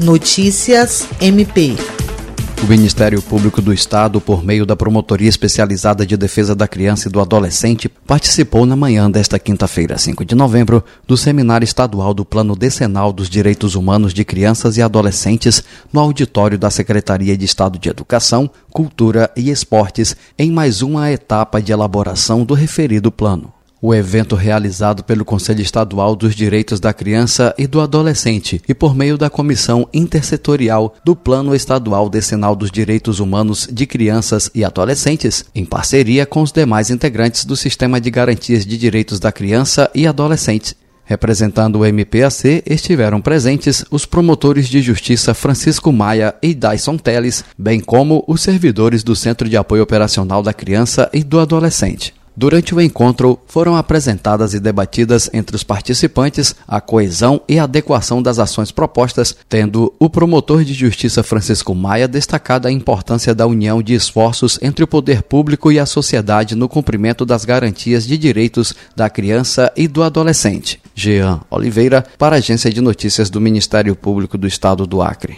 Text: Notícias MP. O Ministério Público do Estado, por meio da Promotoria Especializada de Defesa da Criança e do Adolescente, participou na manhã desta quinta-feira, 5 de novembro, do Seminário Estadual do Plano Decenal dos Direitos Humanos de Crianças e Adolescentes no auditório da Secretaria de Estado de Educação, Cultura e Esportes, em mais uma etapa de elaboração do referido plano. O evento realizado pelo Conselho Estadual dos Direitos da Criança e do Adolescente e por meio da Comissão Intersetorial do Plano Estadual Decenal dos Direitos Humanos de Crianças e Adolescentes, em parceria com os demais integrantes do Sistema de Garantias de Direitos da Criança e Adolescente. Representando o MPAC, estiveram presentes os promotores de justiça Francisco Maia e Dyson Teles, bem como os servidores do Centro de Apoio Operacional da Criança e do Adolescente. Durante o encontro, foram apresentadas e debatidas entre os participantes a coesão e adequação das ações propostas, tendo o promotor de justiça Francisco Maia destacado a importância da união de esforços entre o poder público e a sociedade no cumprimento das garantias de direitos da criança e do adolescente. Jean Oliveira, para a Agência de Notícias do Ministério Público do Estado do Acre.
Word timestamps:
Notícias 0.00 1.06
MP. 1.20 1.76
O 2.62 2.66
Ministério 2.66 3.20
Público 3.20 3.60
do 3.60 3.70
Estado, 3.70 4.18
por 4.18 4.42
meio 4.42 4.64
da 4.64 4.74
Promotoria 4.74 5.28
Especializada 5.28 6.06
de 6.06 6.16
Defesa 6.16 6.54
da 6.54 6.66
Criança 6.66 7.06
e 7.06 7.12
do 7.12 7.20
Adolescente, 7.20 7.86
participou 7.86 8.64
na 8.64 8.74
manhã 8.74 9.10
desta 9.10 9.38
quinta-feira, 9.38 9.98
5 9.98 10.24
de 10.24 10.34
novembro, 10.34 10.82
do 11.06 11.18
Seminário 11.18 11.66
Estadual 11.66 12.14
do 12.14 12.24
Plano 12.24 12.56
Decenal 12.56 13.12
dos 13.12 13.28
Direitos 13.28 13.74
Humanos 13.74 14.14
de 14.14 14.24
Crianças 14.24 14.78
e 14.78 14.82
Adolescentes 14.82 15.62
no 15.92 16.00
auditório 16.00 16.58
da 16.58 16.70
Secretaria 16.70 17.36
de 17.36 17.44
Estado 17.44 17.78
de 17.78 17.90
Educação, 17.90 18.50
Cultura 18.72 19.30
e 19.36 19.50
Esportes, 19.50 20.16
em 20.38 20.50
mais 20.50 20.80
uma 20.80 21.12
etapa 21.12 21.60
de 21.60 21.72
elaboração 21.72 22.42
do 22.42 22.54
referido 22.54 23.12
plano. 23.12 23.52
O 23.82 23.94
evento 23.94 24.36
realizado 24.36 25.02
pelo 25.02 25.24
Conselho 25.24 25.62
Estadual 25.62 26.14
dos 26.14 26.34
Direitos 26.34 26.78
da 26.78 26.92
Criança 26.92 27.54
e 27.56 27.66
do 27.66 27.80
Adolescente 27.80 28.60
e 28.68 28.74
por 28.74 28.94
meio 28.94 29.16
da 29.16 29.30
Comissão 29.30 29.88
Intersetorial 29.90 30.94
do 31.02 31.16
Plano 31.16 31.54
Estadual 31.54 32.10
Decenal 32.10 32.54
dos 32.54 32.70
Direitos 32.70 33.20
Humanos 33.20 33.66
de 33.72 33.86
Crianças 33.86 34.50
e 34.54 34.66
Adolescentes, 34.66 35.46
em 35.54 35.64
parceria 35.64 36.26
com 36.26 36.42
os 36.42 36.52
demais 36.52 36.90
integrantes 36.90 37.46
do 37.46 37.56
Sistema 37.56 37.98
de 37.98 38.10
Garantias 38.10 38.66
de 38.66 38.76
Direitos 38.76 39.18
da 39.18 39.32
Criança 39.32 39.90
e 39.94 40.06
Adolescente. 40.06 40.76
Representando 41.02 41.80
o 41.80 41.86
MPAC, 41.86 42.62
estiveram 42.66 43.20
presentes 43.22 43.82
os 43.90 44.04
promotores 44.04 44.68
de 44.68 44.82
justiça 44.82 45.32
Francisco 45.32 45.90
Maia 45.90 46.34
e 46.42 46.54
Dyson 46.54 46.98
Teles, 46.98 47.42
bem 47.56 47.80
como 47.80 48.22
os 48.28 48.42
servidores 48.42 49.02
do 49.02 49.16
Centro 49.16 49.48
de 49.48 49.56
Apoio 49.56 49.82
Operacional 49.82 50.42
da 50.42 50.52
Criança 50.52 51.08
e 51.14 51.24
do 51.24 51.40
Adolescente. 51.40 52.19
Durante 52.40 52.74
o 52.74 52.80
encontro, 52.80 53.38
foram 53.46 53.76
apresentadas 53.76 54.54
e 54.54 54.60
debatidas 54.60 55.28
entre 55.30 55.54
os 55.54 55.62
participantes 55.62 56.54
a 56.66 56.80
coesão 56.80 57.42
e 57.46 57.58
adequação 57.58 58.22
das 58.22 58.38
ações 58.38 58.72
propostas, 58.72 59.36
tendo 59.46 59.92
o 59.98 60.08
promotor 60.08 60.64
de 60.64 60.72
justiça 60.72 61.22
Francisco 61.22 61.74
Maia 61.74 62.08
destacado 62.08 62.66
a 62.66 62.72
importância 62.72 63.34
da 63.34 63.46
união 63.46 63.82
de 63.82 63.92
esforços 63.92 64.58
entre 64.62 64.82
o 64.82 64.88
poder 64.88 65.22
público 65.22 65.70
e 65.70 65.78
a 65.78 65.84
sociedade 65.84 66.54
no 66.54 66.66
cumprimento 66.66 67.26
das 67.26 67.44
garantias 67.44 68.06
de 68.06 68.16
direitos 68.16 68.74
da 68.96 69.10
criança 69.10 69.70
e 69.76 69.86
do 69.86 70.02
adolescente. 70.02 70.80
Jean 70.94 71.42
Oliveira, 71.50 72.06
para 72.16 72.36
a 72.36 72.38
Agência 72.38 72.72
de 72.72 72.80
Notícias 72.80 73.28
do 73.28 73.38
Ministério 73.38 73.94
Público 73.94 74.38
do 74.38 74.46
Estado 74.46 74.86
do 74.86 75.02
Acre. 75.02 75.36